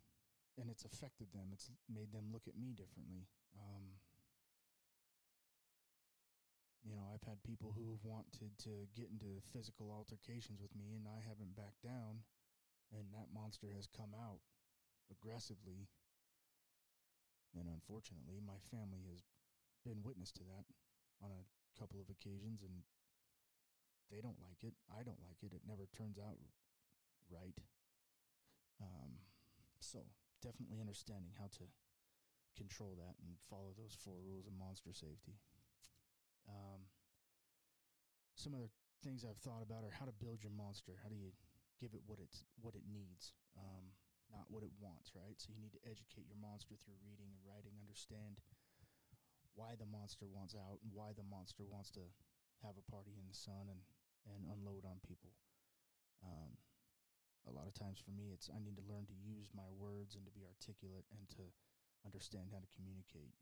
and 0.57 0.65
it's 0.71 0.87
affected 0.87 1.29
them. 1.29 1.51
It's 1.53 1.69
made 1.85 2.11
them 2.11 2.31
look 2.31 2.47
at 2.47 2.57
me 2.57 2.73
differently. 2.73 3.27
Um, 3.53 3.99
you 6.81 6.95
know, 6.95 7.05
I've 7.13 7.27
had 7.27 7.43
people 7.43 7.75
who 7.75 7.91
have 7.91 8.01
wanted 8.07 8.55
to 8.65 8.87
get 8.95 9.11
into 9.11 9.43
physical 9.53 9.91
altercations 9.91 10.57
with 10.63 10.73
me, 10.73 10.95
and 10.95 11.05
I 11.05 11.21
haven't 11.21 11.53
backed 11.59 11.83
down, 11.83 12.23
and 12.89 13.13
that 13.13 13.29
monster 13.29 13.69
has 13.75 13.85
come 13.85 14.15
out 14.15 14.41
aggressively. 15.11 15.85
And 17.57 17.65
unfortunately, 17.65 18.39
my 18.41 18.61
family 18.69 19.01
has 19.09 19.25
been 19.81 20.05
witness 20.05 20.31
to 20.37 20.43
that 20.45 20.65
on 21.21 21.33
a 21.33 21.47
couple 21.79 21.99
of 21.99 22.09
occasions, 22.09 22.61
and 22.61 22.85
they 24.11 24.21
don't 24.21 24.39
like 24.41 24.61
it. 24.61 24.77
I 24.89 25.01
don't 25.01 25.21
like 25.25 25.41
it. 25.41 25.53
It 25.53 25.65
never 25.65 25.89
turns 25.91 26.17
out 26.17 26.37
right. 27.29 27.57
Um, 28.81 29.21
so, 29.81 30.05
definitely 30.41 30.79
understanding 30.79 31.33
how 31.35 31.49
to 31.59 31.65
control 32.55 32.95
that 32.99 33.15
and 33.23 33.39
follow 33.49 33.71
those 33.75 33.95
four 33.95 34.19
rules 34.19 34.47
of 34.47 34.53
monster 34.55 34.91
safety. 34.93 35.39
Um, 36.47 36.87
some 38.35 38.55
other 38.55 38.71
things 39.03 39.23
I've 39.23 39.39
thought 39.39 39.63
about 39.63 39.83
are 39.83 39.95
how 39.95 40.05
to 40.05 40.15
build 40.15 40.43
your 40.43 40.55
monster. 40.55 40.99
How 41.03 41.09
do 41.09 41.15
you 41.15 41.31
give 41.79 41.95
it 41.95 42.03
what 42.07 42.19
it's 42.19 42.43
what 42.59 42.75
it 42.75 42.83
needs, 42.87 43.31
um, 43.55 43.95
not 44.29 44.49
what 44.49 44.65
it 44.65 44.73
wants, 44.77 45.11
right? 45.17 45.37
So 45.41 45.51
you 45.51 45.61
need 45.61 45.75
to 45.75 45.83
educate 45.85 46.29
your 46.29 46.39
monster 46.39 46.77
through 46.79 46.97
reading 47.01 47.29
and 47.33 47.41
writing, 47.45 47.73
understand 47.81 48.41
why 49.57 49.75
the 49.75 49.89
monster 49.89 50.29
wants 50.29 50.55
out 50.55 50.79
and 50.85 50.93
why 50.93 51.11
the 51.17 51.25
monster 51.25 51.65
wants 51.65 51.89
to 51.97 52.05
have 52.63 52.77
a 52.77 52.85
party 52.89 53.17
in 53.17 53.25
the 53.27 53.35
sun 53.35 53.67
and 53.69 53.81
and 54.27 54.45
unload 54.51 54.85
on 54.85 55.01
people. 55.01 55.31
Um, 56.21 56.59
a 57.47 57.55
lot 57.55 57.65
of 57.65 57.73
times 57.73 57.97
for 57.97 58.13
me, 58.13 58.29
it's 58.35 58.51
I 58.51 58.61
need 58.61 58.77
to 58.77 58.85
learn 58.85 59.09
to 59.09 59.17
use 59.17 59.49
my 59.55 59.65
words 59.73 60.13
and 60.13 60.27
to 60.27 60.33
be 60.35 60.45
articulate 60.45 61.07
and 61.09 61.25
to 61.39 61.49
understand 62.05 62.53
how 62.53 62.61
to 62.61 62.69
communicate 62.75 63.33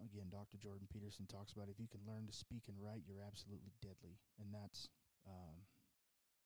again, 0.00 0.32
Dr. 0.32 0.56
Jordan 0.56 0.88
Peterson 0.88 1.26
talks 1.28 1.52
about 1.52 1.68
if 1.68 1.76
you 1.76 1.90
can 1.90 2.00
learn 2.08 2.24
to 2.26 2.34
speak 2.34 2.66
and 2.68 2.78
write, 2.80 3.04
you're 3.04 3.22
absolutely 3.22 3.74
deadly, 3.84 4.16
and 4.40 4.48
that's 4.54 4.88
um, 5.28 5.68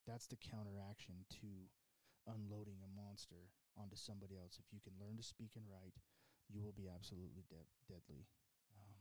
that's 0.06 0.26
the 0.26 0.40
counteraction 0.40 1.22
to 1.40 1.70
unloading 2.26 2.82
a 2.82 2.90
monster 2.94 3.50
onto 3.78 3.96
somebody 3.96 4.36
else. 4.36 4.58
If 4.58 4.68
you 4.74 4.82
can 4.82 4.98
learn 4.98 5.16
to 5.16 5.26
speak 5.26 5.54
and 5.54 5.66
write, 5.66 5.96
you 6.50 6.62
will 6.62 6.74
be 6.74 6.90
absolutely 6.90 7.46
de- 7.50 7.72
deadly. 7.86 8.26
Um, 8.74 8.98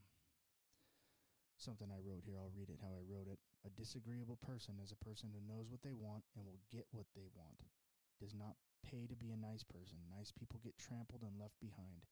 something 1.58 1.90
I 1.90 2.02
wrote 2.02 2.26
here, 2.26 2.38
I'll 2.38 2.54
read 2.54 2.70
it 2.70 2.82
how 2.82 2.94
I 2.94 3.06
wrote 3.06 3.30
it. 3.30 3.40
A 3.66 3.74
disagreeable 3.74 4.38
person 4.46 4.78
is 4.78 4.94
a 4.94 5.06
person 5.06 5.34
who 5.34 5.42
knows 5.42 5.70
what 5.70 5.82
they 5.82 5.94
want 5.94 6.22
and 6.38 6.46
will 6.46 6.62
get 6.70 6.86
what 6.94 7.10
they 7.18 7.26
want. 7.34 7.66
Does 8.22 8.38
not 8.38 8.56
pay 8.86 9.10
to 9.10 9.18
be 9.18 9.34
a 9.34 9.38
nice 9.38 9.66
person. 9.66 9.98
Nice 10.06 10.32
people 10.32 10.62
get 10.62 10.78
trampled 10.78 11.26
and 11.26 11.42
left 11.42 11.58
behind. 11.58 12.06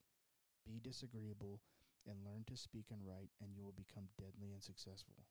Be 0.66 0.82
disagreeable 0.82 1.62
and 2.10 2.26
learn 2.26 2.44
to 2.50 2.58
speak 2.58 2.90
and 2.92 3.06
write, 3.06 3.32
and 3.40 3.56
you 3.56 3.64
will 3.64 3.76
become 3.76 4.12
deadly 4.18 4.52
and 4.52 4.64
successful. 4.64 5.24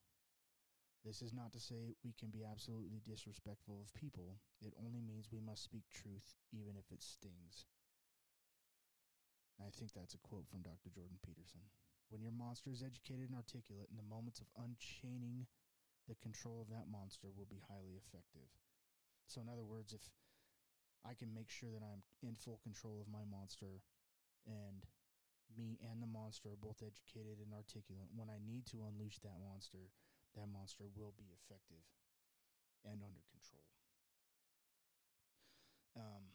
This 1.03 1.21
is 1.21 1.35
not 1.35 1.51
to 1.53 1.61
say 1.61 1.99
we 2.07 2.15
can 2.15 2.31
be 2.31 2.47
absolutely 2.47 3.03
disrespectful 3.03 3.83
of 3.83 3.93
people. 3.99 4.39
It 4.63 4.75
only 4.79 5.03
means 5.03 5.27
we 5.31 5.43
must 5.43 5.67
speak 5.67 5.83
truth, 5.91 6.39
even 6.55 6.79
if 6.79 6.87
it 6.95 7.03
stings. 7.03 7.67
And 9.59 9.67
I 9.67 9.75
think 9.75 9.93
that's 9.93 10.15
a 10.15 10.23
quote 10.23 10.47
from 10.47 10.63
Dr. 10.63 10.95
Jordan 10.95 11.19
Peterson. 11.27 11.67
When 12.11 12.23
your 12.23 12.31
monster 12.31 12.71
is 12.71 12.87
educated 12.87 13.31
and 13.31 13.39
articulate, 13.39 13.91
in 13.91 13.99
the 13.99 14.07
moments 14.07 14.39
of 14.39 14.47
unchaining 14.55 15.51
the 16.07 16.19
control 16.23 16.63
of 16.63 16.71
that 16.71 16.91
monster 16.91 17.35
will 17.35 17.51
be 17.51 17.63
highly 17.67 17.99
effective. 17.99 18.47
So, 19.27 19.43
in 19.43 19.51
other 19.51 19.67
words, 19.67 19.95
if 19.95 20.03
I 21.03 21.15
can 21.15 21.35
make 21.35 21.51
sure 21.51 21.71
that 21.75 21.83
I'm 21.83 22.07
in 22.23 22.39
full 22.39 22.63
control 22.63 23.03
of 23.03 23.11
my 23.11 23.27
monster 23.27 23.83
and 24.47 24.87
me 25.57 25.79
and 25.83 26.01
the 26.01 26.11
monster 26.11 26.49
are 26.49 26.63
both 26.63 26.83
educated 26.83 27.43
and 27.43 27.53
articulate. 27.53 28.09
When 28.15 28.31
I 28.31 28.41
need 28.41 28.67
to 28.73 28.89
unleash 28.89 29.21
that 29.21 29.43
monster, 29.43 29.91
that 30.37 30.49
monster 30.49 30.89
will 30.97 31.13
be 31.17 31.29
effective 31.33 31.85
and 32.85 33.03
under 33.05 33.23
control. 33.31 33.69
Um, 35.93 36.33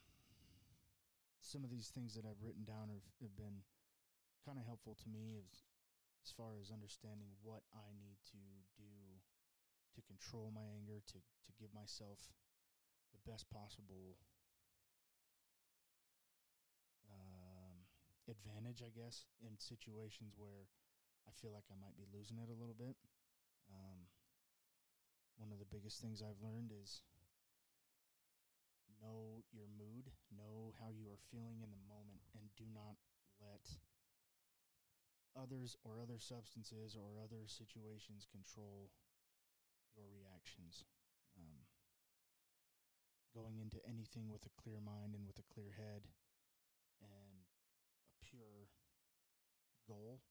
some 1.42 1.64
of 1.64 1.72
these 1.72 1.90
things 1.90 2.14
that 2.14 2.28
I've 2.28 2.44
written 2.44 2.68
down 2.68 2.92
have, 2.92 3.08
have 3.24 3.36
been 3.40 3.64
kind 4.46 4.60
of 4.60 4.68
helpful 4.68 4.96
to 5.00 5.08
me 5.10 5.40
as, 5.40 5.64
as 6.24 6.32
far 6.36 6.60
as 6.60 6.70
understanding 6.70 7.32
what 7.42 7.64
I 7.74 7.90
need 7.96 8.20
to 8.36 8.42
do 8.78 9.24
to 9.96 10.00
control 10.06 10.54
my 10.54 10.68
anger, 10.78 11.02
to, 11.02 11.18
to 11.18 11.52
give 11.58 11.74
myself 11.74 12.22
the 13.16 13.22
best 13.26 13.50
possible 13.50 14.20
um, 17.10 17.88
advantage, 18.30 18.86
I 18.86 18.94
guess, 18.94 19.26
in 19.42 19.58
situations 19.58 20.38
where 20.38 20.70
I 21.26 21.32
feel 21.42 21.52
like 21.52 21.66
I 21.72 21.80
might 21.80 21.98
be 21.98 22.06
losing 22.14 22.38
it 22.38 22.52
a 22.52 22.60
little 22.60 22.78
bit. 22.78 22.96
Um, 23.70 24.08
one 25.38 25.52
of 25.52 25.60
the 25.60 25.70
biggest 25.70 26.02
things 26.02 26.22
I've 26.22 26.42
learned 26.42 26.72
is 26.72 27.02
know 29.02 29.44
your 29.54 29.70
mood, 29.78 30.10
know 30.34 30.74
how 30.82 30.90
you 30.90 31.08
are 31.14 31.22
feeling 31.30 31.62
in 31.62 31.70
the 31.70 31.86
moment, 31.86 32.26
and 32.34 32.50
do 32.58 32.66
not 32.74 32.98
let 33.38 33.64
others 35.38 35.78
or 35.86 36.02
other 36.02 36.18
substances 36.18 36.98
or 36.98 37.22
other 37.22 37.46
situations 37.46 38.26
control 38.26 38.90
your 39.94 40.10
reactions. 40.10 40.86
Um, 41.38 41.70
going 43.38 43.62
into 43.62 43.78
anything 43.86 44.34
with 44.34 44.42
a 44.50 44.58
clear 44.58 44.82
mind 44.82 45.14
and 45.14 45.22
with 45.30 45.38
a 45.38 45.46
clear 45.54 45.78
head 45.78 46.10
and 47.02 47.46
a 48.10 48.18
pure 48.26 48.74
goal 49.86 50.26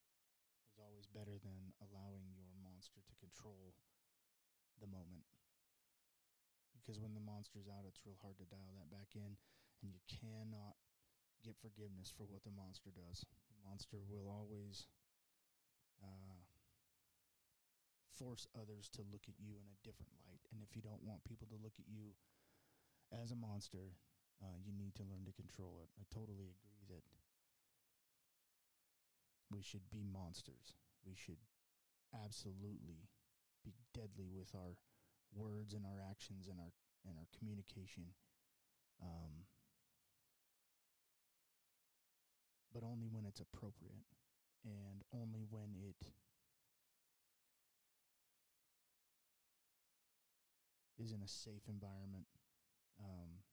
is 0.67 0.79
always 0.83 1.07
better 1.07 1.39
than 1.39 1.71
allowing 1.79 2.35
your 2.35 2.46
monster 2.77 3.01
to 3.09 3.17
control 3.17 3.73
the 4.85 4.93
moment. 4.93 5.25
Because 6.77 7.01
when 7.01 7.17
the 7.17 7.25
monster's 7.25 7.73
out, 7.73 7.89
it's 7.89 8.05
real 8.05 8.21
hard 8.21 8.37
to 8.37 8.45
dial 8.53 8.77
that 8.77 8.93
back 8.93 9.17
in, 9.17 9.41
and 9.81 9.89
you 9.89 10.05
cannot 10.05 10.77
get 11.41 11.57
forgiveness 11.57 12.13
for 12.13 12.29
what 12.29 12.45
the 12.45 12.53
monster 12.53 12.93
does. 12.93 13.25
The 13.49 13.57
monster 13.65 13.97
will 13.97 14.29
always 14.29 14.85
uh, 16.05 16.45
force 18.13 18.45
others 18.53 18.93
to 18.93 19.09
look 19.09 19.25
at 19.25 19.41
you 19.41 19.57
in 19.57 19.73
a 19.73 19.81
different 19.81 20.13
light. 20.29 20.45
And 20.53 20.61
if 20.61 20.77
you 20.77 20.85
don't 20.85 21.01
want 21.01 21.25
people 21.25 21.49
to 21.49 21.57
look 21.57 21.81
at 21.81 21.89
you 21.89 22.13
as 23.09 23.33
a 23.33 23.41
monster, 23.41 23.97
uh, 24.45 24.61
you 24.61 24.77
need 24.77 24.93
to 25.01 25.09
learn 25.09 25.25
to 25.25 25.33
control 25.33 25.81
it. 25.81 25.89
I 25.97 26.05
totally 26.13 26.53
agree 26.53 26.85
that 26.93 27.05
we 29.49 29.65
should 29.65 29.89
be 29.89 30.05
monsters. 30.05 30.77
We 31.09 31.17
should 31.17 31.41
absolutely 32.25 33.09
be 33.65 33.75
deadly 33.93 34.29
with 34.31 34.55
our 34.55 34.77
words 35.35 35.75
and 35.75 35.85
our 35.85 36.01
actions 36.01 36.49
and 36.49 36.59
our 36.61 36.73
and 37.07 37.19
our 37.19 37.29
communication. 37.39 38.15
Um, 39.03 39.47
but 42.73 42.83
only 42.83 43.09
when 43.09 43.25
it's 43.25 43.41
appropriate 43.41 44.05
and 44.65 45.05
only 45.15 45.45
when 45.49 45.73
it 45.79 46.13
is 50.99 51.13
in 51.13 51.23
a 51.23 51.29
safe 51.29 51.69
environment. 51.69 52.27
Um, 52.99 53.45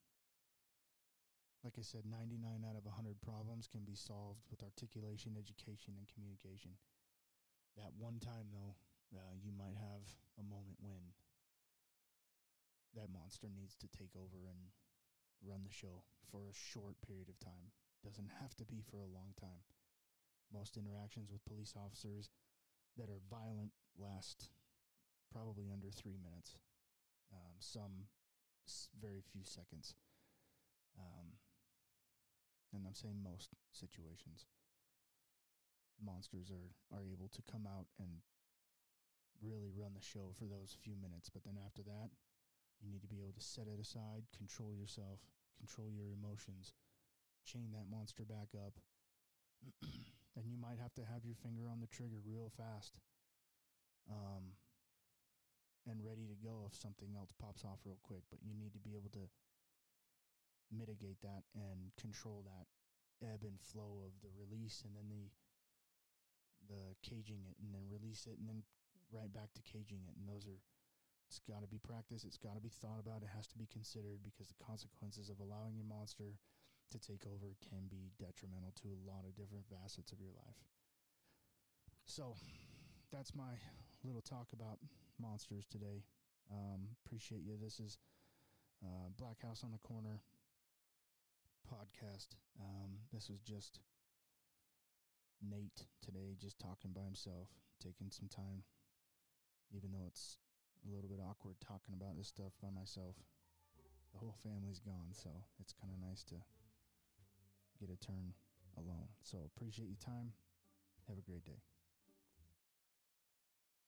like 1.64 1.80
I 1.80 1.84
said, 1.84 2.04
99 2.04 2.68
out 2.68 2.76
of 2.76 2.84
100 2.84 3.22
problems 3.24 3.68
can 3.72 3.88
be 3.88 3.96
solved 3.96 4.44
with 4.52 4.64
articulation, 4.64 5.40
education, 5.40 5.96
and 5.96 6.08
communication. 6.12 6.76
That 7.78 7.94
one 7.98 8.20
time, 8.20 8.54
though, 8.54 8.76
uh, 9.18 9.34
you 9.42 9.52
might 9.52 9.78
have 9.78 10.06
a 10.38 10.44
moment 10.44 10.78
when 10.80 11.14
that 12.94 13.10
monster 13.10 13.50
needs 13.50 13.76
to 13.82 13.88
take 13.90 14.14
over 14.16 14.46
and 14.46 14.70
run 15.42 15.64
the 15.66 15.74
show 15.74 16.06
for 16.30 16.46
a 16.46 16.54
short 16.54 16.96
period 17.02 17.30
of 17.30 17.40
time 17.40 17.74
doesn't 18.06 18.30
have 18.42 18.54
to 18.56 18.66
be 18.66 18.82
for 18.82 19.02
a 19.02 19.10
long 19.10 19.34
time. 19.40 19.66
Most 20.54 20.78
interactions 20.78 21.32
with 21.32 21.44
police 21.46 21.74
officers 21.76 22.30
that 22.98 23.10
are 23.10 23.22
violent 23.30 23.72
last 23.98 24.50
probably 25.32 25.72
under 25.74 25.90
three 25.90 26.18
minutes, 26.22 26.58
um, 27.34 27.58
some 27.60 28.06
s- 28.68 28.90
very 29.02 29.22
few 29.22 29.44
seconds. 29.44 29.96
Um, 30.98 31.34
and 32.72 32.86
I'm 32.86 32.94
saying 32.94 33.24
most 33.24 33.50
situations. 33.72 34.46
Monsters 36.04 36.52
are, 36.52 36.70
are 36.92 37.08
able 37.08 37.32
to 37.34 37.42
come 37.50 37.66
out 37.66 37.88
and 38.00 38.22
really 39.42 39.72
run 39.72 39.96
the 39.96 40.04
show 40.04 40.32
for 40.38 40.46
those 40.46 40.76
few 40.84 40.96
minutes. 41.00 41.32
But 41.32 41.44
then 41.44 41.60
after 41.60 41.84
that, 41.84 42.12
you 42.84 42.92
need 42.92 43.04
to 43.04 43.12
be 43.12 43.24
able 43.24 43.36
to 43.36 43.44
set 43.44 43.72
it 43.72 43.80
aside, 43.80 44.28
control 44.36 44.76
yourself, 44.76 45.24
control 45.56 45.88
your 45.92 46.12
emotions, 46.12 46.76
chain 47.48 47.72
that 47.72 47.92
monster 47.92 48.24
back 48.24 48.52
up. 48.56 48.76
and 50.36 50.44
you 50.48 50.60
might 50.60 50.80
have 50.80 50.94
to 51.00 51.08
have 51.08 51.24
your 51.24 51.40
finger 51.40 51.72
on 51.72 51.80
the 51.80 51.88
trigger 51.88 52.20
real 52.24 52.52
fast 52.52 53.00
um, 54.12 54.56
and 55.88 56.04
ready 56.04 56.28
to 56.28 56.36
go 56.40 56.68
if 56.68 56.76
something 56.76 57.16
else 57.16 57.32
pops 57.40 57.64
off 57.64 57.80
real 57.88 58.00
quick. 58.04 58.24
But 58.32 58.44
you 58.44 58.52
need 58.52 58.74
to 58.74 58.84
be 58.84 58.96
able 58.96 59.12
to 59.16 59.28
mitigate 60.72 61.22
that 61.22 61.46
and 61.54 61.94
control 62.00 62.44
that 62.44 62.68
ebb 63.24 63.46
and 63.48 63.62
flow 63.62 64.04
of 64.04 64.12
the 64.20 64.34
release 64.36 64.84
and 64.84 64.96
then 64.96 65.08
the 65.08 65.32
the 66.70 66.96
caging 67.04 67.44
it 67.48 67.56
and 67.62 67.74
then 67.74 67.84
release 67.90 68.28
it 68.28 68.40
and 68.40 68.48
then 68.48 68.64
right 69.12 69.32
back 69.32 69.54
to 69.54 69.62
caging 69.64 70.02
it 70.08 70.16
and 70.18 70.26
those 70.28 70.48
are 70.48 70.62
it's 71.30 71.40
got 71.50 71.62
to 71.62 71.70
be 71.70 71.82
practiced 71.82 72.26
it's 72.26 72.38
got 72.38 72.54
to 72.54 72.62
be 72.62 72.70
thought 72.70 73.00
about 73.02 73.24
it 73.24 73.32
has 73.34 73.48
to 73.48 73.58
be 73.58 73.68
considered 73.70 74.22
because 74.22 74.48
the 74.48 74.60
consequences 74.62 75.30
of 75.30 75.40
allowing 75.40 75.74
your 75.74 75.88
monster 75.88 76.38
to 76.94 77.00
take 77.00 77.26
over 77.26 77.58
can 77.58 77.90
be 77.90 78.14
detrimental 78.22 78.72
to 78.78 78.94
a 78.94 79.02
lot 79.10 79.26
of 79.26 79.36
different 79.36 79.66
facets 79.66 80.12
of 80.12 80.22
your 80.22 80.30
life. 80.46 80.62
So 82.06 82.36
that's 83.12 83.34
my 83.34 83.58
little 84.04 84.22
talk 84.22 84.48
about 84.54 84.78
monsters 85.20 85.66
today. 85.66 86.06
Um, 86.52 86.94
appreciate 87.06 87.42
you. 87.42 87.58
This 87.58 87.80
is 87.80 87.98
uh, 88.86 89.10
Black 89.18 89.42
House 89.42 89.64
on 89.64 89.72
the 89.72 89.80
Corner 89.80 90.22
podcast. 91.66 92.38
Um, 92.60 93.02
this 93.12 93.30
was 93.30 93.40
just 93.40 93.80
Nate 95.44 95.86
today, 96.02 96.36
just 96.40 96.60
talking 96.60 96.92
by 96.96 97.04
himself, 97.04 97.50
taking 97.82 98.10
some 98.10 98.28
time, 98.28 98.64
even 99.76 99.92
though 99.92 100.08
it's 100.08 100.38
a 100.88 100.94
little 100.94 101.10
bit 101.10 101.20
awkward 101.20 101.56
talking 101.60 101.94
about 101.94 102.18
this 102.18 102.28
stuff 102.28 102.54
by 102.62 102.70
myself. 102.70 103.16
The 104.14 104.20
whole 104.20 104.36
family's 104.44 104.80
gone, 104.80 105.12
so 105.12 105.30
it's 105.60 105.74
kind 105.74 105.92
of 105.92 106.00
nice 106.00 106.24
to 106.26 106.36
get 107.80 107.90
a 107.90 107.98
turn 107.98 108.34
alone. 108.78 109.10
So 109.24 109.38
appreciate 109.46 109.88
your 109.88 109.98
time. 109.98 110.34